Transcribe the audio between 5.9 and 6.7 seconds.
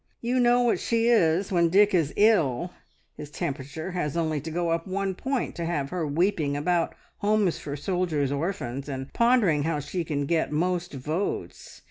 her weeping